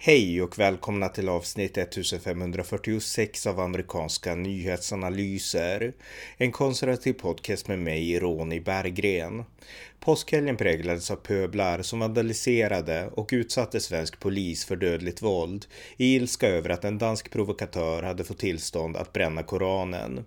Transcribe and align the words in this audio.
Hej 0.00 0.42
och 0.42 0.58
välkomna 0.58 1.08
till 1.08 1.28
avsnitt 1.28 1.78
1546 1.78 3.46
av 3.46 3.60
amerikanska 3.60 4.34
nyhetsanalyser. 4.34 5.92
En 6.36 6.52
konservativ 6.52 7.12
podcast 7.12 7.68
med 7.68 7.78
mig, 7.78 8.18
Ronny 8.18 8.60
Berggren. 8.60 9.44
Påskhelgen 10.00 10.56
präglades 10.56 11.10
av 11.10 11.16
pöblar 11.16 11.82
som 11.82 11.98
vandaliserade 11.98 13.10
och 13.12 13.28
utsatte 13.32 13.80
svensk 13.80 14.20
polis 14.20 14.64
för 14.64 14.76
dödligt 14.76 15.22
våld 15.22 15.66
i 15.96 16.14
ilska 16.14 16.48
över 16.48 16.70
att 16.70 16.84
en 16.84 16.98
dansk 16.98 17.30
provokatör 17.30 18.02
hade 18.02 18.24
fått 18.24 18.38
tillstånd 18.38 18.96
att 18.96 19.12
bränna 19.12 19.42
Koranen. 19.42 20.24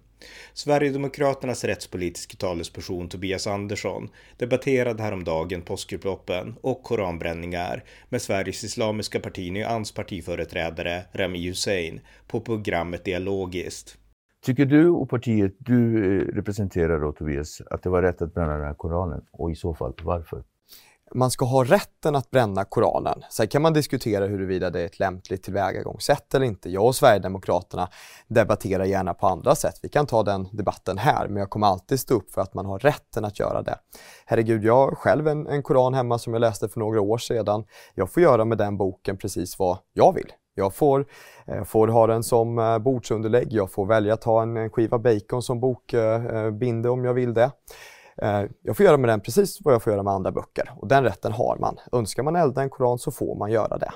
Sverigedemokraternas 0.54 1.64
rättspolitiska 1.64 2.38
talesperson 2.38 3.10
Tobias 3.10 3.48
Andersson 3.48 4.10
debatterade 4.38 5.04
häromdagen 5.04 5.62
påskupploppen 5.62 6.55
och 6.62 6.84
koranbränningar 6.84 7.84
med 8.09 8.22
Sveriges 8.22 8.64
Islamiska 8.64 9.20
parti 9.20 9.52
Nyans 9.52 9.92
partiföreträdare 9.92 11.04
Rami 11.14 11.48
Hussein 11.48 12.02
på 12.28 12.42
programmet 12.42 13.05
Dialogiskt. 13.05 13.98
Tycker 14.45 14.66
du 14.66 14.90
och 14.90 15.09
partiet 15.09 15.55
du 15.58 15.98
eh, 15.98 16.36
representerar 16.36 17.00
då 17.00 17.12
Tobias 17.12 17.62
att 17.70 17.84
det 17.84 17.90
var 17.90 18.02
rätt 18.02 18.22
att 18.22 18.34
bränna 18.34 18.53
den 18.53 18.67
här 18.67 18.73
Koranen 18.73 19.22
och 19.31 19.52
i 19.52 19.56
så 19.56 19.73
fall 19.73 19.94
varför? 20.03 20.44
Man 21.14 21.32
ska 21.32 21.46
ha 21.46 21.64
rätten 21.64 22.16
att 22.16 22.32
bränna 22.32 22.66
Koranen. 22.66 23.24
Sen 23.30 23.48
kan 23.48 23.62
man 23.62 23.74
diskutera 23.74 24.28
huruvida 24.28 24.70
det 24.70 24.82
är 24.82 24.86
ett 24.86 25.00
lämpligt 25.00 25.44
tillvägagångssätt 25.44 26.34
eller 26.34 26.46
inte. 26.46 26.70
Jag 26.70 26.86
och 26.86 26.96
Sverigedemokraterna 26.96 27.90
debatterar 28.28 28.86
gärna 28.86 29.14
på 29.14 29.28
andra 29.28 29.56
sätt. 29.56 29.80
Vi 29.82 29.90
kan 29.90 30.06
ta 30.06 30.24
den 30.24 30.48
debatten 30.52 30.98
här, 30.98 31.28
men 31.28 31.38
jag 31.38 31.50
kommer 31.50 31.68
alltid 31.68 32.00
stå 32.00 32.16
upp 32.16 32.32
för 32.32 32.42
att 32.42 32.54
man 32.54 32.66
har 32.66 32.80
rätten 32.80 33.26
att 33.26 33.40
göra 33.40 33.62
det. 33.62 33.76
Herregud, 34.26 34.64
jag 34.64 34.76
har 34.76 34.96
själv 34.96 35.28
en, 35.28 35.48
en 35.48 35.64
Koran 35.64 35.94
hemma 35.94 36.20
som 36.20 36.34
jag 36.34 36.40
läste 36.40 36.70
för 36.70 36.80
några 36.80 37.02
år 37.02 37.18
sedan. 37.18 37.64
Jag 37.96 38.09
får 38.09 38.23
göra 38.23 38.46
med 38.46 38.58
den 38.58 38.78
boken 38.78 39.18
precis 39.18 39.59
vad 39.59 39.78
jag 39.94 40.14
vill. 40.14 40.31
Jag 40.56 40.73
får, 40.73 41.06
eh, 41.46 41.64
får 41.64 41.88
ha 41.88 42.08
den 42.08 42.23
som 42.23 42.59
eh, 42.59 42.78
bordsunderlägg, 42.78 43.53
jag 43.53 43.72
får 43.72 43.86
välja 43.86 44.14
att 44.14 44.23
ha 44.23 44.42
en 44.42 44.70
skiva 44.70 45.00
bacon 45.00 45.44
som 45.44 45.59
bokbinde 45.59 46.90
eh, 46.90 46.92
eh, 46.92 46.94
om 46.94 47.06
jag 47.06 47.14
vill 47.14 47.34
det. 47.34 47.52
Eh, 48.22 48.44
jag 48.61 48.77
får 48.77 48.86
göra 48.86 48.97
med 48.97 49.09
den 49.09 49.22
precis 49.22 49.59
vad 49.61 49.73
jag 49.73 49.83
får 49.83 49.94
göra 49.94 50.03
med 50.03 50.14
andra 50.14 50.31
böcker 50.31 50.72
och 50.77 50.88
den 50.88 51.03
rätten 51.03 51.31
har 51.31 51.58
man. 51.59 51.77
Önskar 51.91 52.23
man 52.23 52.36
elda 52.36 52.61
en 52.61 52.69
koran 52.69 53.00
så 53.00 53.11
får 53.11 53.36
man 53.36 53.52
göra 53.52 53.78
det. 53.78 53.91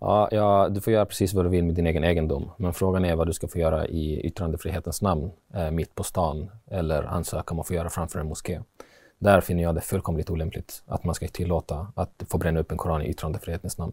Ja, 0.00 0.28
ja, 0.30 0.68
du 0.68 0.80
får 0.80 0.92
göra 0.92 1.06
precis 1.06 1.34
vad 1.34 1.44
du 1.44 1.48
vill 1.48 1.64
med 1.64 1.74
din 1.74 1.86
egen 1.86 2.04
egendom. 2.04 2.50
Men 2.56 2.74
frågan 2.74 3.04
är 3.04 3.16
vad 3.16 3.26
du 3.26 3.32
ska 3.32 3.48
få 3.48 3.58
göra 3.58 3.86
i 3.86 4.20
yttrandefrihetens 4.20 5.02
namn, 5.02 5.30
eh, 5.54 5.70
mitt 5.70 5.94
på 5.94 6.04
stan, 6.04 6.50
eller 6.66 7.02
ansöka 7.02 7.54
om 7.54 7.60
att 7.60 7.66
få 7.66 7.74
göra 7.74 7.90
framför 7.90 8.18
en 8.18 8.28
moské. 8.28 8.60
Där 9.18 9.40
finner 9.40 9.62
jag 9.62 9.74
det 9.74 9.80
fullkomligt 9.80 10.30
olämpligt 10.30 10.82
att 10.86 11.04
man 11.04 11.14
ska 11.14 11.28
tillåta 11.28 11.92
att 11.96 12.22
få 12.28 12.38
bränna 12.38 12.60
upp 12.60 12.72
en 12.72 12.78
koran 12.78 13.02
i 13.02 13.08
yttrandefrihetens 13.08 13.78
namn. 13.78 13.92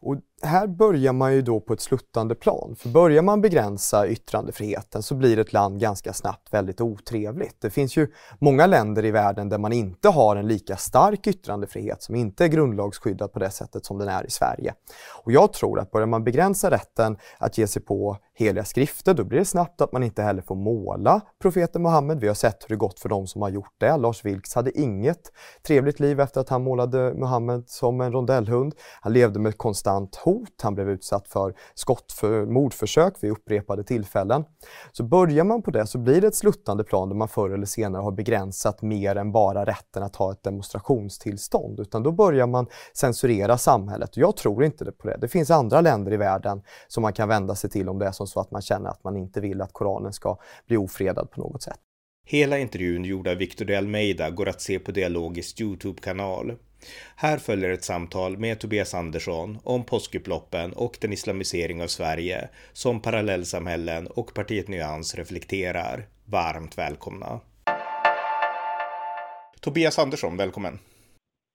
Och 0.00 0.16
här 0.42 0.66
börjar 0.66 1.12
man 1.12 1.34
ju 1.34 1.42
då 1.42 1.60
på 1.60 1.72
ett 1.72 1.80
sluttande 1.80 2.34
plan. 2.34 2.76
För 2.78 2.88
börjar 2.88 3.22
man 3.22 3.40
begränsa 3.40 4.08
yttrandefriheten 4.08 5.02
så 5.02 5.14
blir 5.14 5.38
ett 5.38 5.52
land 5.52 5.80
ganska 5.80 6.12
snabbt 6.12 6.54
väldigt 6.54 6.80
otrevligt. 6.80 7.60
Det 7.60 7.70
finns 7.70 7.96
ju 7.96 8.08
många 8.38 8.66
länder 8.66 9.04
i 9.04 9.10
världen 9.10 9.48
där 9.48 9.58
man 9.58 9.72
inte 9.72 10.08
har 10.08 10.36
en 10.36 10.48
lika 10.48 10.76
stark 10.76 11.26
yttrandefrihet, 11.26 12.02
som 12.02 12.14
inte 12.14 12.44
är 12.44 12.48
grundlagsskyddad 12.48 13.32
på 13.32 13.38
det 13.38 13.50
sättet 13.50 13.84
som 13.84 13.98
den 13.98 14.08
är 14.08 14.26
i 14.26 14.30
Sverige. 14.30 14.74
Och 15.24 15.32
jag 15.32 15.52
tror 15.52 15.80
att 15.80 15.90
börjar 15.90 16.06
man 16.06 16.24
begränsa 16.24 16.70
rätten 16.70 17.16
att 17.38 17.58
ge 17.58 17.66
sig 17.66 17.82
på 17.82 18.16
heliga 18.34 18.64
skrifter, 18.64 19.14
då 19.14 19.24
blir 19.24 19.38
det 19.38 19.44
snabbt 19.44 19.80
att 19.80 19.92
man 19.92 20.02
inte 20.02 20.22
heller 20.22 20.42
får 20.42 20.54
måla 20.54 21.20
profeten 21.42 21.82
Muhammed. 21.82 22.20
Vi 22.20 22.28
har 22.28 22.34
sett 22.34 22.64
hur 22.64 22.68
det 22.68 22.76
gått 22.76 23.00
för 23.00 23.08
de 23.08 23.26
som 23.26 23.42
har 23.42 23.48
gjort 23.48 23.74
det. 23.78 23.96
Lars 23.96 24.24
Vilks 24.24 24.54
hade 24.54 24.80
inget 24.80 25.32
trevligt 25.66 26.00
liv 26.00 26.20
efter 26.20 26.40
att 26.40 26.48
han 26.48 26.62
målade 26.62 27.14
Muhammed 27.14 27.68
som 27.68 28.00
en 28.00 28.12
rondellhund. 28.12 28.74
Han 29.00 29.12
levde 29.12 29.38
med 29.38 29.58
konstant 29.58 30.16
hot, 30.28 30.62
han 30.62 30.74
blev 30.74 30.90
utsatt 30.90 31.28
för 31.28 31.54
skott 31.74 32.12
för 32.12 32.46
mordförsök 32.46 33.14
vid 33.20 33.30
upprepade 33.30 33.84
tillfällen. 33.84 34.44
Så 34.92 35.04
börjar 35.04 35.44
man 35.44 35.62
på 35.62 35.70
det 35.70 35.86
så 35.86 35.98
blir 35.98 36.20
det 36.20 36.26
ett 36.26 36.34
sluttande 36.34 36.84
plan 36.84 37.08
där 37.08 37.16
man 37.16 37.28
förr 37.28 37.50
eller 37.50 37.66
senare 37.66 38.02
har 38.02 38.12
begränsat 38.12 38.82
mer 38.82 39.16
än 39.16 39.32
bara 39.32 39.64
rätten 39.64 40.02
att 40.02 40.16
ha 40.16 40.32
ett 40.32 40.42
demonstrationstillstånd, 40.42 41.80
utan 41.80 42.02
då 42.02 42.12
börjar 42.12 42.46
man 42.46 42.66
censurera 42.92 43.58
samhället. 43.58 44.16
Jag 44.16 44.36
tror 44.36 44.64
inte 44.64 44.92
på 44.92 45.08
det. 45.08 45.16
Det 45.20 45.28
finns 45.28 45.50
andra 45.50 45.80
länder 45.80 46.12
i 46.12 46.16
världen 46.16 46.62
som 46.88 47.02
man 47.02 47.12
kan 47.12 47.28
vända 47.28 47.54
sig 47.54 47.70
till 47.70 47.88
om 47.88 47.98
det 47.98 48.06
är 48.06 48.12
som 48.12 48.26
så 48.26 48.40
att 48.40 48.50
man 48.50 48.62
känner 48.62 48.90
att 48.90 49.04
man 49.04 49.16
inte 49.16 49.40
vill 49.40 49.62
att 49.62 49.72
Koranen 49.72 50.12
ska 50.12 50.38
bli 50.66 50.76
ofredad 50.76 51.30
på 51.30 51.40
något 51.40 51.62
sätt. 51.62 51.78
Hela 52.26 52.58
intervjun 52.58 53.04
gjord 53.04 53.28
av 53.28 53.36
Victor 53.36 53.64
de 53.64 53.76
Almeida 53.76 54.30
går 54.30 54.48
att 54.48 54.60
se 54.60 54.78
på 54.78 54.92
Dialogisk 54.92 55.60
Youtube-kanal. 55.60 56.52
Här 57.16 57.38
följer 57.38 57.70
ett 57.70 57.84
samtal 57.84 58.38
med 58.38 58.60
Tobias 58.60 58.94
Andersson 58.94 59.58
om 59.64 59.84
påskupploppen 59.84 60.72
och 60.72 60.98
den 61.00 61.12
islamisering 61.12 61.82
av 61.82 61.86
Sverige 61.86 62.48
som 62.72 63.02
parallellsamhällen 63.02 64.06
och 64.06 64.34
partiet 64.34 64.68
Nyans 64.68 65.14
reflekterar. 65.14 66.06
Varmt 66.24 66.78
välkomna! 66.78 67.40
Tobias 69.60 69.98
Andersson, 69.98 70.36
välkommen! 70.36 70.78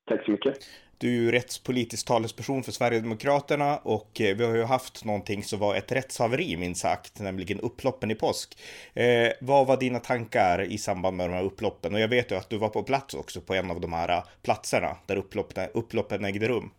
Tack 0.09 0.25
så 0.25 0.31
mycket! 0.31 0.57
Du 1.03 1.09
är 1.09 1.13
ju 1.13 1.31
rättspolitisk 1.31 2.07
talesperson 2.07 2.63
för 2.63 2.71
Sverigedemokraterna 2.71 3.77
och 3.77 4.21
eh, 4.21 4.35
vi 4.35 4.45
har 4.45 4.55
ju 4.55 4.63
haft 4.63 5.05
någonting 5.05 5.43
som 5.43 5.59
var 5.59 5.75
ett 5.75 5.91
rättshaveri 5.91 6.57
minst 6.57 6.81
sagt, 6.81 7.19
nämligen 7.19 7.59
upploppen 7.59 8.11
i 8.11 8.15
påsk. 8.15 8.57
Eh, 8.93 9.31
vad 9.41 9.67
var 9.67 9.77
dina 9.77 9.99
tankar 9.99 10.61
i 10.61 10.77
samband 10.77 11.17
med 11.17 11.29
de 11.29 11.33
här 11.33 11.43
upploppen? 11.43 11.93
Och 11.93 11.99
jag 11.99 12.07
vet 12.07 12.31
ju 12.31 12.35
att 12.35 12.49
du 12.49 12.57
var 12.57 12.69
på 12.69 12.83
plats 12.83 13.13
också 13.13 13.41
på 13.41 13.53
en 13.53 13.71
av 13.71 13.81
de 13.81 13.93
här 13.93 14.09
eh, 14.09 14.23
platserna 14.43 14.97
där 15.05 15.15
upploppen, 15.15 15.69
upploppen 15.73 16.25
ägde 16.25 16.47
rum. 16.47 16.69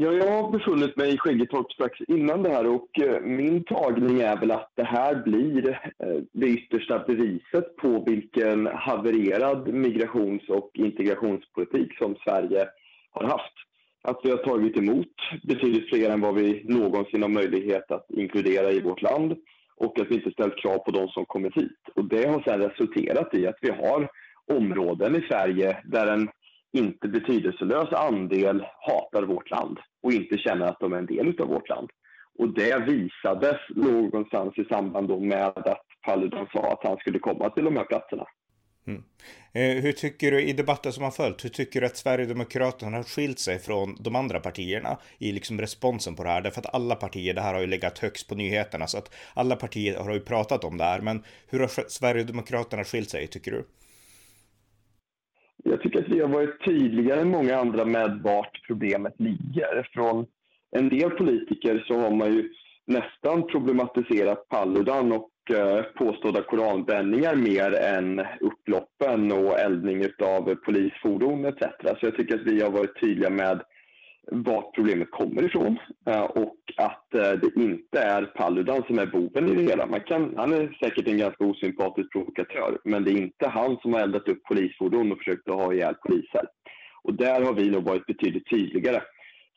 Ja, 0.00 0.12
jag 0.12 0.42
har 0.42 0.50
befunnit 0.50 0.96
mig 0.96 1.14
i 1.14 1.18
Skäggetorp 1.18 1.72
strax 1.72 2.00
innan 2.08 2.42
det 2.42 2.50
här 2.50 2.66
och 2.66 3.00
eh, 3.02 3.20
min 3.20 3.64
tagning 3.64 4.20
är 4.20 4.36
väl 4.36 4.50
att 4.50 4.72
det 4.74 4.84
här 4.84 5.22
blir 5.24 5.68
eh, 5.68 6.22
det 6.32 6.46
yttersta 6.46 6.98
beviset 6.98 7.76
på 7.76 8.04
vilken 8.06 8.66
havererad 8.66 9.68
migrations 9.68 10.48
och 10.48 10.70
integrationspolitik 10.74 11.98
som 11.98 12.16
Sverige 12.24 12.68
har 13.10 13.24
haft. 13.24 13.54
Att 14.02 14.20
vi 14.22 14.30
har 14.30 14.36
tagit 14.36 14.76
emot 14.76 15.14
betydligt 15.42 15.88
fler 15.88 16.10
än 16.10 16.20
vad 16.20 16.34
vi 16.34 16.64
någonsin 16.64 17.22
har 17.22 17.28
möjlighet 17.28 17.90
att 17.90 18.10
inkludera 18.10 18.70
i 18.70 18.80
vårt 18.80 19.02
land 19.02 19.36
och 19.76 20.00
att 20.00 20.10
vi 20.10 20.14
inte 20.14 20.30
ställt 20.30 20.58
krav 20.58 20.78
på 20.78 20.90
de 20.90 21.08
som 21.08 21.24
kommit 21.24 21.56
hit. 21.56 21.80
Och 21.94 22.04
det 22.04 22.28
har 22.28 22.42
sedan 22.42 22.60
resulterat 22.60 23.34
i 23.34 23.46
att 23.46 23.58
vi 23.60 23.70
har 23.70 24.08
områden 24.48 25.16
i 25.16 25.26
Sverige 25.28 25.76
där 25.84 26.06
en 26.06 26.28
inte 26.72 27.08
betydelselös 27.08 27.92
andel 27.92 28.66
hatar 28.80 29.22
vårt 29.22 29.50
land 29.50 29.78
och 30.02 30.12
inte 30.12 30.38
känner 30.38 30.66
att 30.66 30.80
de 30.80 30.92
är 30.92 30.98
en 30.98 31.06
del 31.06 31.40
av 31.40 31.48
vårt 31.48 31.68
land. 31.68 31.90
Och 32.38 32.54
det 32.54 32.78
visades 32.78 33.56
någonstans 33.68 34.58
i 34.58 34.64
samband 34.64 35.20
med 35.20 35.46
att 35.46 35.82
Paludan 36.06 36.46
sa 36.52 36.72
att 36.72 36.88
han 36.88 36.96
skulle 36.96 37.18
komma 37.18 37.50
till 37.50 37.64
de 37.64 37.76
här 37.76 37.84
platserna. 37.84 38.26
Mm. 38.86 39.02
Eh, 39.52 39.82
hur 39.82 39.92
tycker 39.92 40.30
du 40.30 40.42
i 40.42 40.52
debatten 40.52 40.92
som 40.92 41.04
har 41.04 41.10
följt, 41.10 41.44
hur 41.44 41.48
tycker 41.48 41.80
du 41.80 41.86
att 41.86 41.96
Sverigedemokraterna 41.96 42.96
har 42.96 43.04
skilt 43.04 43.38
sig 43.38 43.58
från 43.58 43.96
de 44.00 44.16
andra 44.16 44.40
partierna 44.40 44.98
i 45.18 45.32
liksom 45.32 45.60
responsen 45.60 46.14
på 46.14 46.24
det 46.24 46.30
här? 46.30 46.40
Därför 46.40 46.60
att 46.60 46.74
alla 46.74 46.94
partier, 46.94 47.34
det 47.34 47.40
här 47.40 47.54
har 47.54 47.60
ju 47.60 47.66
legat 47.66 47.98
högst 47.98 48.28
på 48.28 48.34
nyheterna 48.34 48.86
så 48.86 48.98
att 48.98 49.14
alla 49.34 49.56
partier 49.56 49.98
har 49.98 50.14
ju 50.14 50.20
pratat 50.20 50.64
om 50.64 50.76
det 50.76 50.84
här. 50.84 51.00
Men 51.00 51.24
hur 51.48 51.60
har 51.60 51.88
Sverigedemokraterna 51.88 52.84
skilt 52.84 53.10
sig 53.10 53.26
tycker 53.26 53.50
du? 53.50 53.64
Jag 55.64 55.80
tycker 55.82 55.98
att 55.98 56.08
vi 56.08 56.20
har 56.20 56.28
varit 56.28 56.64
tydligare 56.64 57.20
än 57.20 57.30
många 57.30 57.56
andra 57.56 57.84
med 57.84 58.20
vart 58.22 58.66
problemet 58.66 59.14
ligger. 59.20 59.88
Från 59.92 60.26
en 60.70 60.88
del 60.88 61.10
politiker 61.10 61.84
så 61.88 61.94
har 61.94 62.10
man 62.10 62.32
ju 62.32 62.50
nästan 62.86 63.46
problematiserat 63.46 64.48
Paludan 64.48 65.12
och 65.12 65.30
eh, 65.50 65.82
påstådda 65.82 66.42
koranbränningar 66.42 67.36
mer 67.36 67.72
än 67.72 68.26
upploppen 68.40 69.32
och 69.32 69.58
eldning 69.58 70.04
av 70.22 70.54
polisfordon 70.54 71.44
etc. 71.44 71.62
Så 71.80 72.06
jag 72.06 72.16
tycker 72.16 72.34
att 72.34 72.46
vi 72.46 72.62
har 72.62 72.70
varit 72.70 73.00
tydliga 73.00 73.30
med 73.30 73.62
vart 74.30 74.74
problemet 74.74 75.10
kommer 75.10 75.42
ifrån 75.42 75.78
eh, 76.06 76.22
och 76.22 76.56
att 76.76 77.14
eh, 77.14 77.32
det 77.32 77.56
inte 77.56 78.00
är 78.00 78.22
Paludan 78.22 78.82
som 78.86 78.98
är 78.98 79.06
boven 79.06 79.48
i 79.48 79.54
det 79.54 79.62
hela. 79.62 79.86
Man 79.86 80.00
kan, 80.00 80.34
han 80.36 80.52
är 80.52 80.76
säkert 80.80 81.08
en 81.08 81.18
ganska 81.18 81.44
osympatisk 81.44 82.12
provokatör, 82.12 82.78
men 82.84 83.04
det 83.04 83.10
är 83.10 83.18
inte 83.18 83.48
han 83.48 83.76
som 83.76 83.92
har 83.92 84.00
eldat 84.00 84.28
upp 84.28 84.44
polisfordon 84.44 85.12
och 85.12 85.18
försökt 85.18 85.48
att 85.48 85.54
ha 85.54 85.72
ihjäl 85.72 85.94
poliser. 85.94 86.46
Och 87.02 87.14
där 87.14 87.40
har 87.44 87.52
vi 87.52 87.70
nog 87.70 87.84
varit 87.84 88.06
betydligt 88.06 88.50
tydligare. 88.50 89.02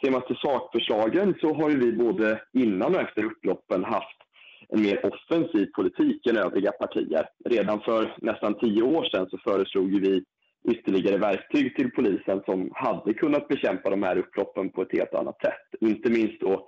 Ser 0.03 0.11
man 0.11 0.21
till 0.21 0.35
sakförslagen 0.35 1.35
så 1.41 1.53
har 1.53 1.69
ju 1.69 1.77
vi 1.77 1.91
både 1.91 2.41
innan 2.53 2.95
och 2.95 3.01
efter 3.01 3.23
upploppen 3.23 3.83
haft 3.83 4.17
en 4.69 4.81
mer 4.81 5.05
offensiv 5.05 5.65
politik 5.65 6.27
än 6.27 6.37
övriga 6.37 6.71
partier. 6.71 7.25
Redan 7.45 7.81
för 7.81 8.15
nästan 8.17 8.59
tio 8.59 8.83
år 8.83 9.03
sedan 9.03 9.27
så 9.29 9.37
föreslog 9.37 10.01
vi 10.01 10.23
ytterligare 10.63 11.17
verktyg 11.17 11.75
till 11.75 11.91
polisen 11.91 12.41
som 12.45 12.69
hade 12.73 13.13
kunnat 13.13 13.47
bekämpa 13.47 13.89
de 13.89 14.03
här 14.03 14.17
upploppen 14.17 14.69
på 14.69 14.81
ett 14.81 14.91
helt 14.91 15.13
annat 15.13 15.41
sätt. 15.41 15.81
Inte 15.81 16.09
minst 16.09 16.41
då 16.41 16.67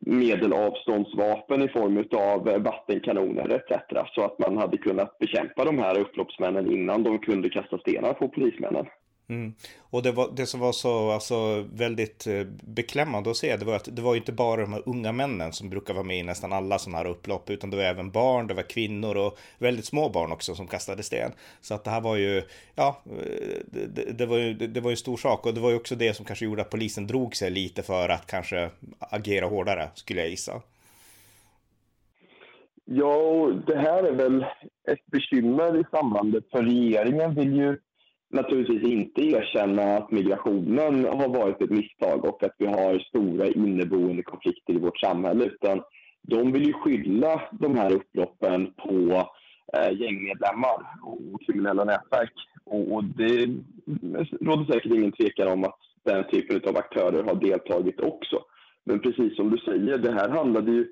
medelavståndsvapen 0.00 1.62
i 1.62 1.68
form 1.68 2.04
av 2.12 2.62
vattenkanoner 2.62 3.48
etc. 3.48 3.82
Så 4.14 4.24
att 4.24 4.38
man 4.38 4.56
hade 4.56 4.76
kunnat 4.76 5.18
bekämpa 5.18 5.64
de 5.64 5.78
här 5.78 5.98
upploppsmännen 5.98 6.72
innan 6.72 7.02
de 7.02 7.18
kunde 7.18 7.48
kasta 7.48 7.78
stenar 7.78 8.12
på 8.12 8.28
polismännen. 8.28 8.86
Mm. 9.28 9.54
Och 9.78 10.02
det, 10.02 10.12
var, 10.12 10.30
det 10.36 10.46
som 10.46 10.60
var 10.60 10.72
så 10.72 11.10
alltså, 11.10 11.64
väldigt 11.72 12.26
eh, 12.26 12.44
beklämmande 12.62 13.30
att 13.30 13.36
se, 13.36 13.56
det 13.56 13.64
var 13.64 13.76
att 13.76 13.96
det 13.96 14.02
var 14.02 14.14
ju 14.14 14.20
inte 14.20 14.32
bara 14.32 14.60
de 14.60 14.72
här 14.72 14.82
unga 14.86 15.12
männen 15.12 15.52
som 15.52 15.70
brukar 15.70 15.94
vara 15.94 16.04
med 16.04 16.18
i 16.18 16.22
nästan 16.22 16.52
alla 16.52 16.78
sådana 16.78 16.98
här 16.98 17.06
upplopp, 17.06 17.50
utan 17.50 17.70
det 17.70 17.76
var 17.76 17.84
även 17.84 18.10
barn, 18.10 18.46
det 18.46 18.54
var 18.54 18.62
kvinnor 18.62 19.16
och 19.16 19.38
väldigt 19.58 19.84
små 19.84 20.08
barn 20.08 20.32
också 20.32 20.54
som 20.54 20.66
kastade 20.66 21.02
sten. 21.02 21.32
Så 21.60 21.74
att 21.74 21.84
det 21.84 21.90
här 21.90 22.00
var 22.00 22.16
ju, 22.16 22.42
ja, 22.74 23.02
eh, 23.06 23.58
det, 23.66 24.18
det 24.18 24.26
var 24.26 24.38
ju, 24.38 24.54
det 24.54 24.80
var 24.80 24.90
ju 24.90 24.92
en 24.92 24.96
stor 24.96 25.16
sak 25.16 25.46
och 25.46 25.54
det 25.54 25.60
var 25.60 25.70
ju 25.70 25.76
också 25.76 25.94
det 25.94 26.14
som 26.14 26.24
kanske 26.24 26.44
gjorde 26.44 26.62
att 26.62 26.70
polisen 26.70 27.06
drog 27.06 27.36
sig 27.36 27.50
lite 27.50 27.82
för 27.82 28.08
att 28.08 28.26
kanske 28.26 28.70
agera 28.98 29.46
hårdare, 29.46 29.88
skulle 29.94 30.20
jag 30.20 30.30
gissa. 30.30 30.62
Ja, 32.84 33.16
och 33.16 33.54
det 33.54 33.78
här 33.78 34.02
är 34.02 34.12
väl 34.12 34.42
ett 34.88 35.06
bekymmer 35.06 35.80
i 35.80 35.84
sambandet, 35.90 36.44
för 36.50 36.62
regeringen 36.62 37.34
vill 37.34 37.56
ju 37.56 37.78
naturligtvis 38.30 38.82
inte 38.82 39.22
erkänna 39.22 39.96
att 39.96 40.10
migrationen 40.10 41.04
har 41.04 41.28
varit 41.28 41.62
ett 41.62 41.70
misstag 41.70 42.24
och 42.24 42.42
att 42.42 42.54
vi 42.58 42.66
har 42.66 42.98
stora 42.98 43.46
inneboende 43.46 44.22
konflikter 44.22 44.72
i 44.74 44.78
vårt 44.78 45.00
samhälle, 45.00 45.44
utan 45.44 45.82
de 46.22 46.52
vill 46.52 46.66
ju 46.66 46.72
skylla 46.72 47.42
de 47.52 47.76
här 47.78 47.92
upploppen 47.92 48.72
på 48.72 49.28
eh, 49.72 50.00
gängmedlemmar 50.00 50.86
och 51.02 51.42
kriminella 51.46 51.84
nätverk. 51.84 52.32
Och, 52.64 52.92
och 52.92 53.04
det 53.04 53.46
råder 54.40 54.72
säkert 54.72 54.92
ingen 54.92 55.12
tvekan 55.12 55.48
om 55.48 55.64
att 55.64 55.78
den 56.04 56.24
typen 56.30 56.60
av 56.68 56.76
aktörer 56.76 57.22
har 57.22 57.34
deltagit 57.34 58.00
också. 58.00 58.42
Men 58.84 59.00
precis 59.00 59.36
som 59.36 59.50
du 59.50 59.58
säger, 59.58 59.98
det 59.98 60.12
här 60.12 60.28
handlade 60.28 60.72
ju 60.72 60.86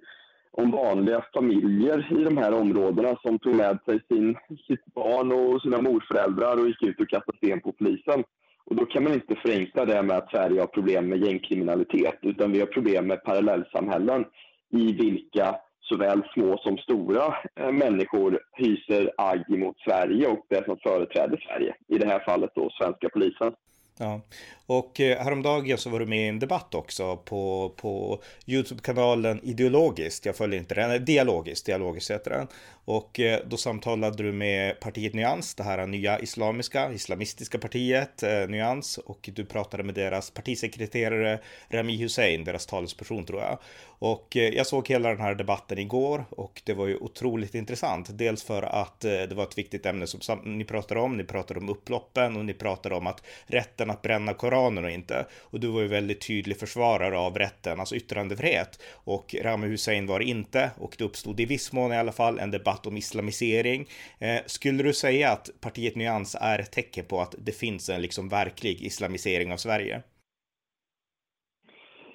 om 0.56 0.70
vanliga 0.70 1.24
familjer 1.34 2.20
i 2.20 2.24
de 2.24 2.36
här 2.36 2.52
områdena 2.52 3.16
som 3.22 3.38
tog 3.38 3.54
med 3.54 3.78
sig 3.84 4.00
sin, 4.08 4.36
sitt 4.66 4.84
barn 4.94 5.32
och 5.32 5.62
sina 5.62 5.80
morföräldrar 5.82 6.56
och 6.60 6.66
gick 6.66 6.82
ut 6.82 7.00
och 7.00 7.08
kastade 7.08 7.38
sten 7.38 7.60
på 7.60 7.72
polisen. 7.72 8.24
Och 8.66 8.76
då 8.76 8.86
kan 8.86 9.04
man 9.04 9.12
inte 9.12 9.34
förenkla 9.34 9.84
det 9.84 10.02
med 10.02 10.16
att 10.16 10.30
Sverige 10.30 10.60
har 10.60 10.66
problem 10.66 11.08
med 11.08 11.24
gängkriminalitet, 11.24 12.18
utan 12.22 12.52
vi 12.52 12.60
har 12.60 12.66
problem 12.66 13.06
med 13.06 13.24
parallellsamhällen 13.24 14.24
i 14.72 14.92
vilka 14.92 15.56
såväl 15.80 16.22
små 16.34 16.58
som 16.58 16.78
stora 16.78 17.34
eh, 17.60 17.72
människor 17.72 18.40
hyser 18.52 19.10
agg 19.16 19.58
mot 19.58 19.78
Sverige 19.78 20.26
och 20.26 20.46
det 20.48 20.64
som 20.64 20.76
företräder 20.82 21.46
Sverige. 21.48 21.74
I 21.88 21.98
det 21.98 22.06
här 22.06 22.20
fallet 22.20 22.50
då 22.54 22.70
svenska 22.70 23.08
polisen. 23.08 23.52
Ja, 23.98 24.20
och 24.66 25.00
eh, 25.00 25.24
häromdagen 25.24 25.78
så 25.78 25.90
var 25.90 26.00
du 26.00 26.06
med 26.06 26.24
i 26.24 26.28
en 26.28 26.38
debatt 26.38 26.74
också 26.74 27.16
på, 27.16 27.72
på 27.76 28.22
Youtube-kanalen 28.46 29.40
Ideologiskt. 29.42 30.26
Jag 30.26 30.36
följer 30.36 30.60
inte 30.60 30.74
den, 30.74 31.04
Dialogiskt, 31.04 31.66
Dialogiskt 31.66 32.10
heter 32.10 32.30
den. 32.30 32.46
Och 32.84 33.20
eh, 33.20 33.40
då 33.46 33.56
samtalade 33.56 34.22
du 34.22 34.32
med 34.32 34.80
partiet 34.80 35.14
Nyans, 35.14 35.54
det 35.54 35.62
här 35.62 35.86
nya 35.86 36.18
islamiska, 36.20 36.92
islamistiska 36.92 37.58
partiet 37.58 38.22
eh, 38.22 38.48
Nyans. 38.48 38.98
Och 38.98 39.30
du 39.32 39.44
pratade 39.44 39.82
med 39.82 39.94
deras 39.94 40.30
partisekreterare 40.30 41.40
Rami 41.68 41.96
Hussein, 41.96 42.44
deras 42.44 42.66
talesperson 42.66 43.24
tror 43.24 43.40
jag. 43.40 43.58
Och 43.86 44.36
eh, 44.36 44.48
jag 44.48 44.66
såg 44.66 44.88
hela 44.88 45.08
den 45.08 45.20
här 45.20 45.34
debatten 45.34 45.78
igår 45.78 46.24
och 46.30 46.62
det 46.64 46.74
var 46.74 46.86
ju 46.86 46.96
otroligt 46.96 47.54
intressant. 47.54 48.18
Dels 48.18 48.42
för 48.42 48.62
att 48.62 49.00
det 49.00 49.34
var 49.34 49.42
ett 49.42 49.58
viktigt 49.58 49.86
ämne 49.86 50.06
som 50.06 50.40
ni 50.44 50.64
pratade 50.64 51.00
om. 51.00 51.16
Ni 51.16 51.24
pratade 51.24 51.60
om 51.60 51.68
upploppen 51.68 52.36
och 52.36 52.44
ni 52.44 52.54
pratade 52.54 52.94
om 52.94 53.06
att 53.06 53.22
rätten 53.46 53.90
att 53.90 54.02
bränna 54.02 54.34
Koranen 54.54 54.84
och 54.84 54.90
inte. 54.90 55.26
Och 55.50 55.60
du 55.60 55.68
var 55.68 55.80
ju 55.80 55.88
väldigt 55.88 56.26
tydlig 56.26 56.56
försvarare 56.56 57.18
av 57.18 57.38
rätten, 57.38 57.80
alltså 57.80 57.96
yttrandefrihet. 57.96 58.82
Och 59.04 59.34
Rami 59.42 59.66
Hussein 59.66 60.06
var 60.06 60.18
det 60.18 60.24
inte 60.24 60.70
och 60.78 60.94
det 60.98 61.04
uppstod 61.04 61.40
i 61.40 61.44
viss 61.44 61.72
mån 61.72 61.92
i 61.92 61.96
alla 61.96 62.12
fall 62.12 62.38
en 62.38 62.50
debatt 62.50 62.86
om 62.86 62.96
islamisering. 62.96 63.86
Eh, 64.18 64.40
skulle 64.46 64.82
du 64.82 64.92
säga 64.92 65.30
att 65.30 65.50
partiet 65.60 65.96
Nyans 65.96 66.36
är 66.40 66.58
ett 66.58 66.72
tecken 66.72 67.04
på 67.04 67.20
att 67.20 67.34
det 67.38 67.52
finns 67.52 67.88
en 67.88 68.02
liksom 68.02 68.28
verklig 68.28 68.82
islamisering 68.82 69.52
av 69.52 69.56
Sverige? 69.56 70.02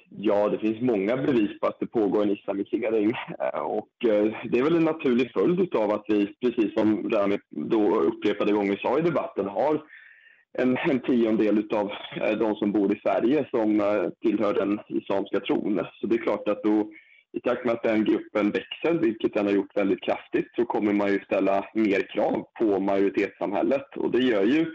Ja, 0.10 0.50
det 0.50 0.60
finns 0.60 0.82
många 0.82 1.18
bevis 1.18 1.60
på 1.60 1.68
att 1.68 1.80
det 1.80 1.88
pågår 1.88 2.24
en 2.24 2.32
islamisering 2.32 3.14
eh, 3.40 3.60
och 3.60 4.06
eh, 4.06 4.26
det 4.52 4.60
är 4.60 4.64
väl 4.64 4.76
en 4.76 4.86
naturlig 4.86 5.32
följd 5.34 5.76
av 5.76 5.92
att 5.92 6.06
vi, 6.08 6.36
precis 6.42 6.74
som 6.74 7.10
Rami 7.10 7.38
då 7.50 8.00
upprepade 8.00 8.54
gånger 8.54 8.78
sa 8.78 9.00
i 9.00 9.02
debatten, 9.02 9.46
har 9.46 9.82
en, 10.58 10.78
en 10.78 11.00
tiondel 11.00 11.68
av 11.74 11.92
eh, 12.22 12.38
de 12.38 12.56
som 12.56 12.72
bor 12.72 12.96
i 12.96 13.00
Sverige 13.00 13.48
som 13.50 13.80
eh, 13.80 14.10
tillhör 14.22 14.54
den 14.54 14.80
islamska 14.88 15.40
tron. 15.40 15.86
Så 15.94 16.08
det 16.08 16.16
är 16.16 16.24
klart 16.24 16.48
att 16.48 16.64
då, 16.64 16.92
i 17.32 17.40
takt 17.40 17.66
med 17.66 17.74
att 17.74 17.84
den 17.84 18.04
gruppen 18.04 18.52
växer, 18.52 18.94
vilket 18.94 19.34
den 19.34 19.46
har 19.46 19.54
gjort 19.54 19.78
väldigt 19.78 20.04
kraftigt, 20.04 20.48
så 20.56 20.66
kommer 20.66 20.94
man 20.94 21.12
ju 21.12 21.20
ställa 21.20 21.66
mer 21.74 22.02
krav 22.14 22.48
på 22.60 22.80
majoritetssamhället 22.80 23.98
och 23.98 24.12
det 24.12 24.20
gör 24.24 24.44
ju 24.44 24.66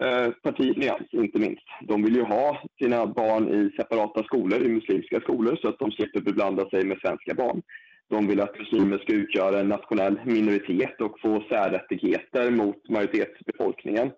Eh, 0.00 0.30
partiet 0.42 0.76
Nyans, 0.76 1.08
inte 1.12 1.38
minst. 1.38 1.66
De 1.82 2.02
vill 2.02 2.16
ju 2.16 2.22
ha 2.22 2.62
sina 2.78 3.06
barn 3.06 3.48
i 3.48 3.70
separata 3.76 4.22
skolor, 4.22 4.62
i 4.62 4.68
muslimska 4.68 5.20
skolor, 5.20 5.58
så 5.62 5.68
att 5.68 5.78
de 5.78 5.90
slipper 5.90 6.20
beblanda 6.20 6.70
sig 6.70 6.84
med 6.84 6.98
svenska 6.98 7.34
barn. 7.34 7.62
De 8.10 8.26
vill 8.26 8.40
att 8.40 8.58
muslimer 8.58 8.98
ska 8.98 9.12
utgöra 9.12 9.60
en 9.60 9.68
nationell 9.68 10.20
minoritet 10.24 11.00
och 11.00 11.20
få 11.20 11.44
särrättigheter 11.48 12.50
mot 12.50 12.88
majoritetsbefolkningen. 12.88 14.10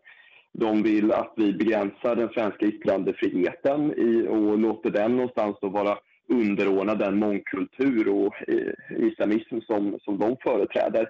De 0.58 0.82
vill 0.82 1.12
att 1.12 1.32
vi 1.36 1.52
begränsar 1.52 2.16
den 2.16 2.28
svenska 2.28 2.66
yttrandefriheten 2.66 3.90
och 4.28 4.58
låter 4.58 4.90
den 4.90 5.16
någonstans 5.16 5.56
då 5.60 5.68
vara 5.68 5.98
underordnad 6.28 6.98
den 6.98 7.18
mångkultur 7.18 8.08
och 8.08 8.34
eh, 8.48 9.06
islamism 9.06 9.60
som, 9.60 9.98
som 10.00 10.18
de 10.18 10.36
företräder. 10.42 11.08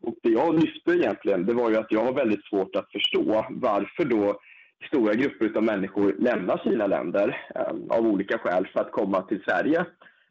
Och 0.00 0.14
det 0.22 0.30
jag 0.30 0.54
lyfte 0.54 0.90
egentligen, 0.90 1.46
det 1.46 1.54
var 1.54 1.70
ju 1.70 1.76
att 1.76 1.92
jag 1.92 2.04
har 2.04 2.12
väldigt 2.12 2.44
svårt 2.44 2.76
att 2.76 2.92
förstå 2.92 3.46
varför 3.50 4.04
då 4.04 4.40
stora 4.86 5.14
grupper 5.14 5.56
av 5.56 5.62
människor 5.62 6.14
lämnar 6.18 6.58
sina 6.58 6.86
länder 6.86 7.40
eh, 7.54 7.96
av 7.98 8.06
olika 8.06 8.38
skäl 8.38 8.66
för 8.72 8.80
att 8.80 8.92
komma 8.92 9.22
till 9.22 9.42
Sverige. 9.42 9.86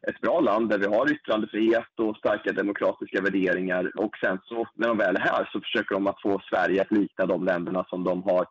Ett 0.06 0.20
bra 0.20 0.40
land 0.40 0.68
där 0.68 0.78
vi 0.78 0.86
har 0.86 1.12
yttrandefrihet 1.12 2.00
och 2.00 2.16
starka 2.16 2.52
demokratiska 2.52 3.20
värderingar 3.20 3.92
och 3.96 4.16
sen 4.16 4.38
så 4.44 4.68
när 4.74 4.88
de 4.88 4.98
väl 4.98 5.16
är 5.16 5.20
här 5.20 5.48
så 5.52 5.60
försöker 5.60 5.94
de 5.94 6.06
att 6.06 6.22
få 6.22 6.40
Sverige 6.50 6.82
att 6.82 6.92
likna 6.92 7.26
de 7.26 7.44
länderna 7.44 7.84
som 7.88 8.04
de 8.04 8.22
har 8.22 8.46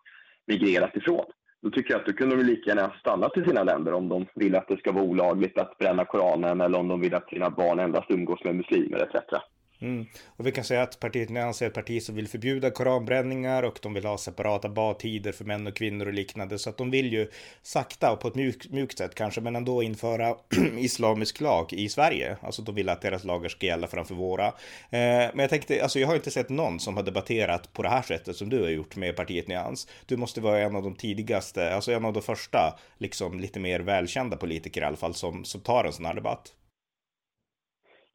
migrerat 0.48 0.96
ifrån. 0.96 1.26
Då 1.62 1.70
tycker 1.70 1.94
jag 1.94 2.00
att 2.00 2.06
då 2.06 2.14
kunde 2.14 2.36
de 2.36 2.44
lika 2.44 2.70
gärna 2.70 2.94
stanna 3.00 3.30
till 3.30 3.46
sina 3.46 3.64
länder 3.64 3.94
om 3.94 4.10
de 4.10 4.26
vill 4.36 4.56
att 4.56 4.68
det 4.68 4.78
ska 4.78 4.92
vara 4.92 5.04
olagligt 5.04 5.58
att 5.58 5.78
bränna 5.78 6.06
Koranen 6.06 6.62
eller 6.62 6.80
om 6.80 6.88
de 6.88 7.02
vill 7.02 7.16
att 7.16 7.30
sina 7.30 7.50
barn 7.50 7.80
endast 7.80 8.12
umgås 8.12 8.44
med 8.44 8.56
muslimer 8.56 8.98
etc. 8.98 9.34
Mm. 9.80 10.06
Och 10.26 10.48
vi 10.48 10.52
kan 10.52 10.64
säga 10.64 10.82
att 10.82 11.00
partiet 11.00 11.30
Nyans 11.30 11.62
är 11.62 11.68
ett 11.68 11.74
parti 11.74 12.04
som 12.04 12.16
vill 12.16 12.28
förbjuda 12.28 12.72
koranbränningar 12.72 13.64
och 13.64 13.80
de 13.82 13.94
vill 13.94 14.06
ha 14.06 14.18
separata 14.18 14.70
badtider 14.70 15.32
för 15.32 15.46
män 15.46 15.68
och 15.68 15.76
kvinnor 15.76 16.06
och 16.06 16.14
liknande. 16.14 16.60
Så 16.60 16.70
att 16.70 16.78
de 16.78 16.92
vill 16.92 17.14
ju 17.14 17.30
sakta 17.62 18.12
och 18.12 18.20
på 18.20 18.28
ett 18.28 18.36
mjuk, 18.36 18.70
mjukt 18.70 18.98
sätt 18.98 19.16
kanske, 19.16 19.42
men 19.42 19.56
ändå 19.56 19.84
införa 19.84 20.36
islamisk 20.78 21.42
lag 21.42 21.74
i 21.74 21.90
Sverige. 21.90 22.38
Alltså 22.42 22.62
de 22.62 22.76
vill 22.76 22.90
att 22.90 23.02
deras 23.02 23.24
lagar 23.24 23.50
ska 23.50 23.66
gälla 23.66 23.88
framför 23.88 24.16
våra. 24.16 24.48
Eh, 24.48 24.52
men 24.90 25.40
jag 25.40 25.50
tänkte, 25.50 25.84
alltså 25.84 26.00
jag 26.00 26.08
har 26.08 26.16
inte 26.16 26.32
sett 26.32 26.50
någon 26.50 26.80
som 26.80 26.96
har 26.96 27.04
debatterat 27.04 27.74
på 27.74 27.84
det 27.84 27.90
här 27.90 28.02
sättet 28.02 28.36
som 28.36 28.50
du 28.50 28.62
har 28.62 28.70
gjort 28.70 28.96
med 28.96 29.16
partiet 29.16 29.48
Nyans. 29.48 29.88
Du 30.06 30.18
måste 30.18 30.42
vara 30.42 30.60
en 30.60 30.76
av 30.76 30.84
de 30.84 30.96
tidigaste, 30.96 31.76
alltså 31.76 31.92
en 31.92 32.06
av 32.06 32.14
de 32.14 32.22
första, 32.22 32.80
liksom 32.98 33.40
lite 33.40 33.60
mer 33.60 33.80
välkända 33.80 34.38
politiker 34.38 34.82
i 34.82 34.84
alla 34.84 34.98
fall 34.98 35.14
som, 35.14 35.46
som 35.46 35.62
tar 35.62 35.86
en 35.86 35.94
sån 35.94 36.06
här 36.06 36.14
debatt. 36.14 36.54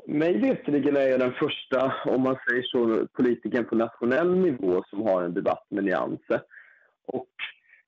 Mig 0.07 0.39
veterligen 0.39 0.97
är 0.97 1.09
jag 1.09 1.21
den 1.21 1.33
första, 1.33 1.95
om 2.05 2.23
man 2.23 2.37
säger 2.49 2.63
så, 2.63 3.07
politikern 3.07 3.65
på 3.65 3.77
nationell 3.77 4.37
nivå 4.37 4.85
som 4.91 5.03
har 5.03 5.23
en 5.23 5.35
debatt 5.35 5.67
med 5.71 5.85
nyanser. 5.85 6.41
Och 7.07 7.29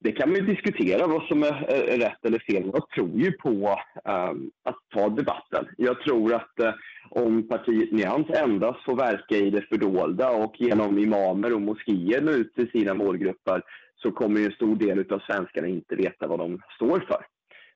det 0.04 0.12
kan 0.12 0.28
man 0.28 0.38
ju 0.38 0.46
diskutera 0.46 1.06
vad 1.06 1.22
som 1.22 1.42
är, 1.42 1.70
är 1.70 1.98
rätt 1.98 2.24
eller 2.24 2.38
fel. 2.38 2.70
Jag 2.72 2.88
tror 2.88 3.10
ju 3.18 3.32
på 3.32 3.78
um, 4.04 4.50
att 4.64 4.78
ta 4.94 5.08
debatten. 5.08 5.68
Jag 5.76 6.00
tror 6.00 6.34
att 6.34 6.52
uh, 6.60 6.70
om 7.10 7.48
partiet 7.48 7.92
Nyans 7.92 8.30
endast 8.30 8.84
får 8.84 8.96
verka 8.96 9.36
i 9.36 9.50
det 9.50 9.62
fördolda 9.62 10.30
och 10.30 10.54
genom 10.58 10.98
imamer 10.98 11.54
och 11.54 11.62
moskéer 11.62 12.20
nå 12.20 12.32
ut 12.32 12.54
till 12.54 12.70
sina 12.70 12.94
målgrupper 12.94 13.62
så 13.96 14.10
kommer 14.10 14.40
ju 14.40 14.46
en 14.46 14.52
stor 14.52 14.76
del 14.76 15.12
av 15.12 15.18
svenskarna 15.18 15.66
inte 15.66 15.96
veta 15.96 16.26
vad 16.26 16.38
de 16.38 16.62
står 16.76 17.00
för. 17.00 17.26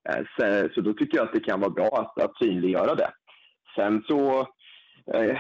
Uh, 0.09 0.27
så, 0.37 0.69
så, 0.75 0.81
då 0.81 0.93
tycker 0.93 1.17
jag 1.17 1.27
att 1.27 1.35
det 1.35 1.41
kan 1.41 1.61
vara 1.61 1.71
bra 1.71 1.87
att, 1.87 2.25
att 2.25 2.39
synliggöra 2.39 2.95
det. 2.95 3.11
Sen 3.79 4.03
så 4.07 4.41
eh, 5.15 5.37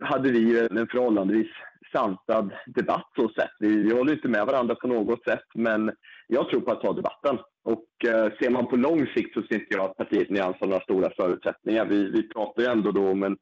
hade 0.00 0.32
vi 0.32 0.60
en 0.60 0.86
förhållandevis 0.86 1.50
sansad 1.92 2.52
debatt 2.66 3.10
så 3.16 3.28
sett. 3.28 3.50
Vi, 3.58 3.82
vi 3.82 3.94
håller 3.94 4.12
inte 4.12 4.28
med 4.28 4.46
varandra 4.46 4.74
på 4.74 4.88
något 4.88 5.24
sätt, 5.24 5.44
men 5.54 5.92
jag 6.26 6.48
tror 6.48 6.60
på 6.60 6.72
att 6.72 6.80
ta 6.80 6.92
debatten. 6.92 7.38
Och 7.64 8.08
eh, 8.08 8.32
ser 8.40 8.50
man 8.50 8.66
på 8.66 8.76
lång 8.76 9.06
sikt 9.06 9.34
så 9.34 9.42
ser 9.42 9.54
inte 9.54 9.74
jag 9.76 9.84
att 9.84 9.96
partiet 9.96 10.30
Nyans 10.30 10.56
har 10.60 10.66
några 10.66 10.82
stora 10.82 11.10
förutsättningar. 11.16 11.86
Vi, 11.86 12.10
vi 12.10 12.28
pratar 12.28 12.62
ju 12.62 12.68
ändå 12.68 12.90
då 12.90 13.08
om 13.08 13.22
en, 13.22 13.36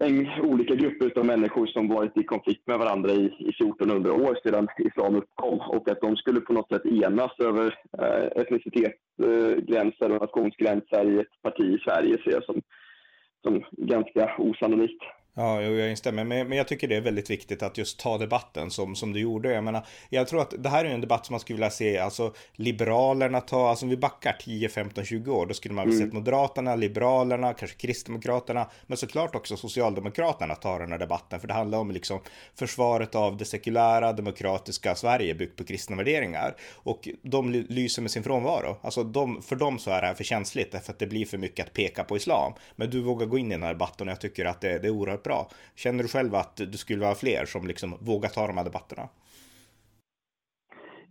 en, 0.00 0.28
olika 0.40 0.74
grupper 0.74 1.20
av 1.20 1.26
människor 1.26 1.66
som 1.66 1.88
varit 1.88 2.16
i 2.16 2.22
konflikt 2.22 2.66
med 2.66 2.78
varandra 2.78 3.10
i, 3.10 3.24
i 3.38 3.48
1400 3.48 4.12
år 4.12 4.38
sedan 4.42 4.68
islam 4.78 5.16
uppkom 5.16 5.60
och 5.60 5.90
att 5.90 6.00
de 6.00 6.16
skulle 6.16 6.40
på 6.40 6.52
något 6.52 6.68
sätt 6.68 6.86
enas 6.86 7.32
över 7.38 7.78
eh, 7.98 8.42
etnicitetsgränser 8.42 10.10
eh, 10.10 10.14
och 10.14 10.20
nationsgränser 10.20 11.10
i 11.10 11.18
ett 11.20 11.42
parti 11.42 11.64
i 11.64 11.78
Sverige 11.78 12.18
ser 12.24 12.30
jag 12.30 12.44
som 12.44 12.62
som 13.42 13.64
ganska 13.70 14.34
osannolikt. 14.38 15.02
Ja, 15.34 15.62
jag 15.62 15.90
instämmer. 15.90 16.24
Men, 16.24 16.48
men 16.48 16.58
jag 16.58 16.68
tycker 16.68 16.88
det 16.88 16.96
är 16.96 17.00
väldigt 17.00 17.30
viktigt 17.30 17.62
att 17.62 17.78
just 17.78 17.98
ta 17.98 18.18
debatten 18.18 18.70
som, 18.70 18.96
som 18.96 19.12
du 19.12 19.20
gjorde. 19.20 19.52
Jag 19.52 19.64
menar, 19.64 19.86
jag 20.08 20.28
tror 20.28 20.40
att 20.42 20.54
det 20.58 20.68
här 20.68 20.84
är 20.84 20.88
en 20.88 21.00
debatt 21.00 21.26
som 21.26 21.32
man 21.32 21.40
skulle 21.40 21.56
vilja 21.56 21.70
se, 21.70 21.98
alltså 21.98 22.34
Liberalerna 22.52 23.40
ta, 23.40 23.68
alltså 23.68 23.84
om 23.84 23.90
vi 23.90 23.96
backar 23.96 24.36
10, 24.40 24.68
15, 24.68 25.04
20 25.04 25.32
år, 25.32 25.46
då 25.46 25.54
skulle 25.54 25.74
man 25.74 25.84
vilja 25.86 26.00
mm. 26.00 26.10
se 26.10 26.16
Moderaterna, 26.16 26.76
Liberalerna, 26.76 27.54
kanske 27.54 27.76
Kristdemokraterna, 27.76 28.70
men 28.86 28.96
såklart 28.96 29.34
också 29.34 29.56
Socialdemokraterna 29.56 30.54
ta 30.54 30.78
den 30.78 30.92
här 30.92 30.98
debatten, 30.98 31.40
för 31.40 31.48
det 31.48 31.54
handlar 31.54 31.78
om 31.78 31.90
liksom 31.90 32.20
försvaret 32.54 33.14
av 33.14 33.36
det 33.36 33.44
sekulära, 33.44 34.12
demokratiska 34.12 34.94
Sverige 34.94 35.34
byggt 35.34 35.56
på 35.56 35.64
kristna 35.64 35.96
värderingar. 35.96 36.56
Och 36.74 37.08
de 37.22 37.50
lyser 37.50 38.02
med 38.02 38.10
sin 38.10 38.22
frånvaro. 38.22 38.76
Alltså 38.82 39.04
de, 39.04 39.42
för 39.42 39.56
dem 39.56 39.78
så 39.78 39.90
är 39.90 40.00
det 40.00 40.06
här 40.06 40.14
för 40.14 40.24
känsligt, 40.24 40.72
därför 40.72 40.92
att 40.92 40.98
det 40.98 41.06
blir 41.06 41.26
för 41.26 41.38
mycket 41.38 41.66
att 41.66 41.72
peka 41.72 42.04
på 42.04 42.16
islam. 42.16 42.52
Men 42.76 42.90
du 42.90 43.00
vågar 43.00 43.26
gå 43.26 43.38
in 43.38 43.46
i 43.46 43.54
den 43.54 43.62
här 43.62 43.72
debatten 43.72 44.08
och 44.08 44.12
jag 44.12 44.20
tycker 44.20 44.44
att 44.44 44.60
det, 44.60 44.78
det 44.78 44.88
är 44.88 44.90
oerhört 44.90 45.19
bra. 45.22 45.48
Känner 45.74 46.02
du 46.02 46.08
själv 46.08 46.34
att 46.34 46.56
du 46.56 46.78
skulle 46.78 47.00
vara 47.00 47.14
fler 47.14 47.44
som 47.44 47.66
liksom 47.66 47.94
vågar 48.00 48.28
ta 48.28 48.46
de 48.46 48.56
här 48.56 48.64
debatterna? 48.64 49.08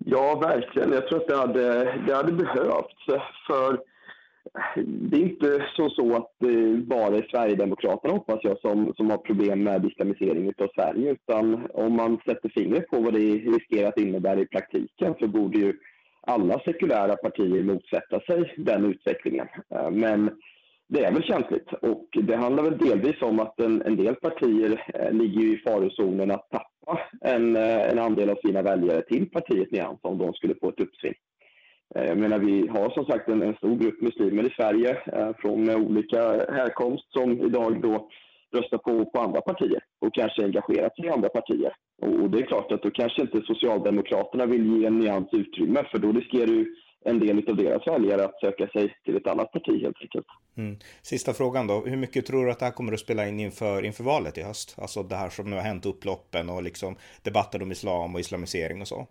Ja, 0.05 0.39
verkligen. 0.39 0.91
Jag 0.93 1.07
tror 1.07 1.21
att 1.21 1.27
det 1.27 1.37
hade, 1.37 1.97
det 2.07 2.15
hade 2.15 2.31
behövts. 2.31 3.05
För 3.47 3.79
det 4.85 5.17
är 5.17 5.21
inte 5.21 5.65
så, 5.75 5.89
så 5.89 6.15
att 6.15 6.31
det 6.39 6.77
bara 6.77 7.17
är 7.17 7.27
Sverigedemokraterna, 7.31 8.13
hoppas 8.13 8.39
jag, 8.43 8.59
som, 8.59 8.93
som 8.97 9.09
har 9.09 9.17
problem 9.17 9.63
med 9.63 9.85
islamisering 9.85 10.53
av 10.57 10.67
Sverige. 10.75 11.11
Utan 11.11 11.67
om 11.73 11.95
man 11.95 12.19
sätter 12.25 12.49
fingret 12.49 12.87
på 12.87 12.99
vad 12.99 13.13
det 13.13 13.19
riskerar 13.19 13.89
att 13.89 13.99
innebära 13.99 14.39
i 14.39 14.45
praktiken 14.45 15.15
så 15.19 15.27
borde 15.27 15.57
ju 15.57 15.73
alla 16.21 16.59
sekulära 16.59 17.15
partier 17.15 17.63
motsätta 17.63 18.19
sig 18.19 18.53
den 18.57 18.85
utvecklingen. 18.85 19.47
Eh, 19.69 19.91
men 19.91 20.29
det 20.89 21.05
är 21.05 21.11
väl 21.11 21.23
känsligt 21.23 21.73
och 21.73 22.07
det 22.11 22.35
handlar 22.35 22.63
väl 22.63 22.77
delvis 22.77 23.21
om 23.21 23.39
att 23.39 23.59
en, 23.59 23.81
en 23.81 23.95
del 23.95 24.15
partier 24.15 24.85
eh, 24.93 25.11
ligger 25.11 25.41
i 25.41 25.57
farozonen 25.57 26.31
att 26.31 26.49
tappa 26.49 26.99
en, 27.21 27.55
eh, 27.55 27.89
en 27.91 27.99
andel 27.99 28.29
av 28.29 28.35
sina 28.35 28.61
väljare 28.61 29.01
till 29.01 29.29
partiet 29.29 29.71
Nyans 29.71 29.99
om 30.01 30.17
de 30.17 30.33
skulle 30.33 30.55
få 30.55 30.69
ett 30.69 30.79
uppsving. 30.79 31.13
Eh, 31.95 32.05
jag 32.05 32.17
menar, 32.17 32.39
vi 32.39 32.67
har 32.67 32.89
som 32.89 33.05
sagt 33.05 33.29
en, 33.29 33.41
en 33.41 33.55
stor 33.55 33.75
grupp 33.75 34.01
muslimer 34.01 34.43
i 34.43 34.53
Sverige 34.55 34.97
eh, 35.13 35.31
från 35.37 35.69
olika 35.69 36.21
härkomst 36.53 37.11
som 37.13 37.31
idag 37.31 37.81
då 37.81 38.09
röstar 38.55 38.77
på, 38.77 39.05
på 39.05 39.19
andra 39.19 39.41
partier 39.41 39.83
och 40.01 40.13
kanske 40.13 40.43
engagerat 40.43 40.95
sig 40.95 41.05
i 41.05 41.09
andra 41.09 41.29
partier. 41.29 41.73
Och, 42.01 42.13
och 42.13 42.29
det 42.29 42.39
är 42.39 42.45
klart 42.45 42.71
att 42.71 42.83
då 42.83 42.91
kanske 42.91 43.21
inte 43.21 43.41
Socialdemokraterna 43.41 44.45
vill 44.45 44.77
ge 44.77 44.85
en 44.85 44.99
nyans 44.99 45.29
utrymme 45.31 45.83
för 45.91 45.99
då 45.99 46.11
riskerar 46.11 46.47
ju 46.47 46.75
en 47.05 47.19
del 47.19 47.49
av 47.49 47.55
deras 47.55 47.87
väljare 47.87 48.25
att 48.25 48.39
söka 48.39 48.67
sig 48.67 48.95
till 49.05 49.17
ett 49.17 49.27
annat 49.27 49.51
parti 49.51 49.81
helt 49.81 50.01
enkelt. 50.01 50.27
Mm. 50.57 50.77
Sista 51.01 51.33
frågan 51.33 51.67
då, 51.67 51.85
hur 51.85 51.97
mycket 51.97 52.25
tror 52.25 52.45
du 52.45 52.51
att 52.51 52.59
det 52.59 52.65
här 52.65 52.71
kommer 52.71 52.93
att 52.93 52.99
spela 52.99 53.27
in 53.27 53.39
inför, 53.39 53.85
inför 53.85 54.03
valet 54.03 54.37
i 54.37 54.41
höst? 54.43 54.75
Alltså 54.81 55.03
det 55.03 55.15
här 55.15 55.29
som 55.29 55.49
nu 55.49 55.55
har 55.55 55.63
hänt, 55.63 55.85
upploppen 55.85 56.49
och 56.49 56.63
liksom 56.63 56.95
debatten 57.23 57.61
om 57.61 57.71
islam 57.71 58.13
och 58.13 58.19
islamisering 58.19 58.81
och 58.81 58.87
så. 58.87 59.07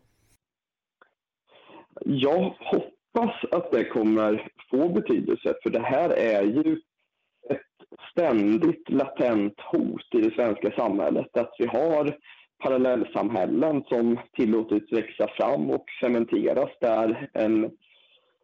Jag 2.05 2.55
hoppas 2.59 3.45
att 3.51 3.71
det 3.71 3.85
kommer 3.85 4.51
få 4.71 4.89
betydelse, 4.89 5.55
för 5.63 5.71
det 5.71 5.83
här 5.83 6.11
är 6.11 6.43
ju 6.43 6.81
ett 7.51 7.61
ständigt 8.13 8.91
latent 8.91 9.61
hot 9.61 10.15
i 10.15 10.21
det 10.21 10.35
svenska 10.35 10.71
samhället. 10.71 11.37
Att 11.37 11.55
vi 11.59 11.67
har 11.67 12.19
parallellsamhällen 12.59 13.83
som 13.89 14.19
tillåtits 14.37 14.93
växa 14.93 15.29
fram 15.29 15.71
och 15.71 15.85
cementeras 16.01 16.71
där 16.81 17.31
en, 17.33 17.71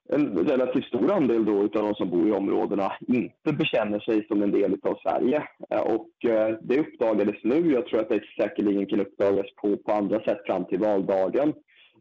en 0.09 0.39
relativt 0.39 0.85
stor 0.85 1.13
andel 1.13 1.45
då 1.45 1.63
utav 1.63 1.83
de 1.83 1.95
som 1.95 2.11
bor 2.11 2.29
i 2.29 2.33
områdena 2.33 2.93
inte 3.01 3.53
bekänner 3.53 4.01
sig 4.01 4.27
som 4.27 4.43
en 4.43 4.51
del 4.51 4.77
av 4.83 4.99
Sverige. 5.03 5.43
Eh, 5.71 5.81
och 5.81 6.31
eh, 6.31 6.57
det 6.63 6.79
uppdagades 6.79 7.45
nu. 7.45 7.73
Jag 7.73 7.87
tror 7.87 8.01
att 8.01 8.09
det 8.09 8.21
säkerligen 8.37 8.87
kan 8.87 9.01
uppdagas 9.01 9.47
på, 9.57 9.77
på 9.77 9.93
andra 9.93 10.21
sätt 10.21 10.47
fram 10.47 10.65
till 10.65 10.79
valdagen. 10.79 11.53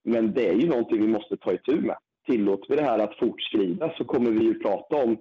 Men 0.04 0.34
det 0.34 0.50
är 0.50 0.54
ju 0.54 0.70
någonting 0.70 1.02
vi 1.02 1.08
måste 1.08 1.38
ta 1.38 1.54
itu 1.54 1.82
med. 1.82 1.98
Tillåter 2.26 2.70
vi 2.70 2.76
det 2.76 2.84
här 2.84 3.00
att 3.00 3.20
fortskrida 3.20 3.94
så 3.98 4.04
kommer 4.04 4.32
vi 4.32 4.44
ju 4.46 4.60
prata 4.60 4.96
om 4.96 5.18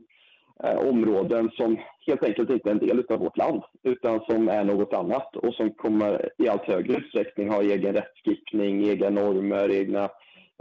områden 0.60 1.50
som 1.50 1.78
helt 2.06 2.22
enkelt 2.22 2.50
inte 2.50 2.68
är 2.68 2.72
en 2.72 2.78
del 2.78 3.04
av 3.08 3.18
vårt 3.18 3.36
land 3.36 3.62
utan 3.82 4.20
som 4.20 4.48
är 4.48 4.64
något 4.64 4.92
annat 4.92 5.36
och 5.36 5.54
som 5.54 5.70
kommer 5.74 6.30
i 6.38 6.48
allt 6.48 6.62
högre 6.62 6.96
utsträckning 6.96 7.48
ha 7.48 7.62
egen 7.62 7.94
rättskipning, 7.94 8.88
egna 8.88 9.10
normer, 9.10 9.70
egna 9.70 10.10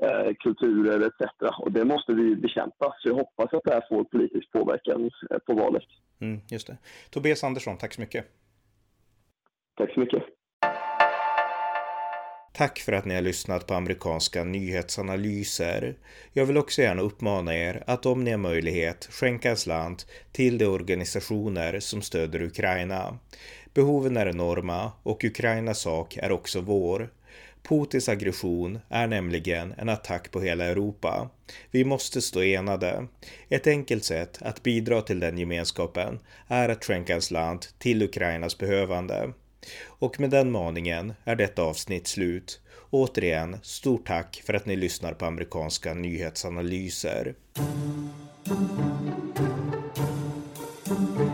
eh, 0.02 0.34
kulturer 0.40 1.08
etc. 1.08 1.32
Och 1.60 1.72
det 1.72 1.86
måste 1.86 2.14
vi 2.14 2.36
bekämpa. 2.36 2.96
Så 3.00 3.10
jag 3.10 3.16
hoppas 3.16 3.54
att 3.54 3.64
det 3.64 3.74
här 3.74 3.84
får 3.90 4.04
politisk 4.04 4.52
påverkan 4.52 5.12
eh, 5.32 5.38
på 5.38 5.54
valet. 5.54 5.84
Mm, 6.22 6.40
just 6.52 6.68
det. 6.68 6.78
Tobias 7.10 7.44
Andersson, 7.44 7.78
tack 7.78 7.94
så 7.94 8.02
mycket. 8.02 8.26
Tack 9.78 9.94
så 9.94 10.00
mycket. 10.00 10.24
Tack 12.62 12.80
för 12.80 12.92
att 12.92 13.06
ni 13.06 13.16
har 13.16 13.22
lyssnat 13.22 13.68
på 13.68 13.74
amerikanska 13.74 14.44
nyhetsanalyser. 14.44 15.96
Jag 16.34 16.46
vill 16.46 16.58
också 16.58 16.82
gärna 16.82 17.02
uppmana 17.02 17.56
er 17.56 17.84
att 17.88 18.06
om 18.06 18.24
ni 18.24 18.32
har 18.32 18.38
möjlighet 18.38 19.08
skänka 19.12 19.50
en 19.50 19.58
slant 19.58 20.08
till 20.32 20.58
de 20.58 20.66
organisationer 20.66 21.80
som 21.80 22.02
stöder 22.02 22.42
Ukraina. 22.42 23.18
Behoven 23.74 24.18
är 24.18 24.26
enorma 24.26 24.92
och 25.04 25.24
Ukrainas 25.24 25.80
sak 25.80 26.18
är 26.18 26.32
också 26.32 26.62
vår. 26.62 27.10
Putins 27.64 28.10
aggression 28.10 28.80
är 28.90 29.08
nämligen 29.08 29.74
en 29.78 29.90
attack 29.90 30.32
på 30.32 30.42
hela 30.42 30.66
Europa. 30.66 31.30
Vi 31.72 31.86
måste 31.86 32.22
stå 32.22 32.44
enade. 32.44 33.08
Ett 33.50 33.68
enkelt 33.68 34.04
sätt 34.04 34.38
att 34.42 34.64
bidra 34.64 35.02
till 35.02 35.20
den 35.20 35.38
gemenskapen 35.38 36.20
är 36.48 36.70
att 36.70 36.86
skänka 36.86 37.16
en 37.16 37.22
slant 37.22 37.76
till 37.80 38.04
Ukrainas 38.04 38.58
behövande. 38.58 39.34
Och 39.86 40.20
med 40.20 40.30
den 40.30 40.52
maningen 40.52 41.14
är 41.24 41.36
detta 41.36 41.62
avsnitt 41.62 42.08
slut. 42.08 42.62
Återigen, 42.90 43.58
stort 43.64 44.08
tack 44.08 44.42
för 44.46 44.54
att 44.54 44.66
ni 44.66 44.76
lyssnar 44.76 45.14
på 45.14 45.26
amerikanska 45.26 45.94
nyhetsanalyser. 45.94 47.36
thank 50.92 51.20
you 51.20 51.31